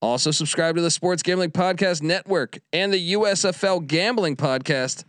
[0.00, 5.04] Also subscribe to the Sports Gambling Podcast Network and the USFL Gambling Podcast.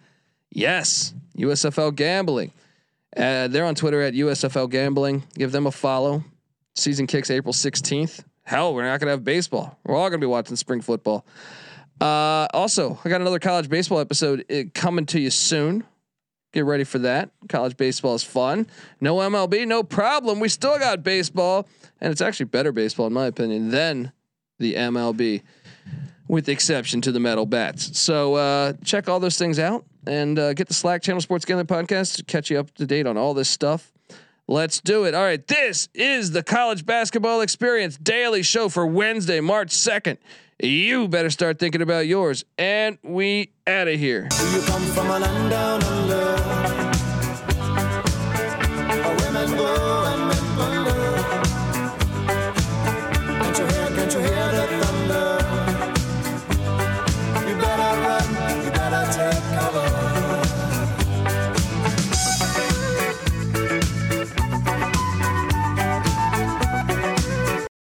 [0.52, 2.52] Yes, USFL Gambling.
[3.16, 5.24] Uh, they're on Twitter at USFL Gambling.
[5.36, 6.24] Give them a follow.
[6.76, 8.24] Season kicks April 16th.
[8.44, 9.78] Hell, we're not going to have baseball.
[9.84, 11.24] We're all going to be watching spring football.
[12.02, 15.84] Uh, also, I got another college baseball episode uh, coming to you soon.
[16.52, 17.30] Get ready for that.
[17.48, 18.66] College baseball is fun.
[19.00, 20.40] No MLB, no problem.
[20.40, 21.68] We still got baseball,
[22.02, 24.12] and it's actually better baseball, in my opinion, than
[24.60, 25.42] the MLB,
[26.28, 27.98] with the exception to the metal bats.
[27.98, 31.68] So uh, check all those things out and uh, get the Slack Channel Sports Gambling
[31.68, 33.92] Podcast to catch you up to date on all this stuff.
[34.48, 35.14] Let's do it.
[35.14, 40.18] All right, this is the College Basketball Experience Daily Show for Wednesday, March 2nd.
[40.62, 42.44] You better start thinking about yours.
[42.58, 44.28] And we out of here.